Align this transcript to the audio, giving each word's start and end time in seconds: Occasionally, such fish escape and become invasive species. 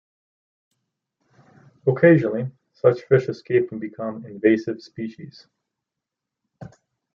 Occasionally, 1.85 2.49
such 2.73 3.03
fish 3.03 3.29
escape 3.29 3.71
and 3.71 3.79
become 3.79 4.25
invasive 4.25 4.81
species. 4.81 5.45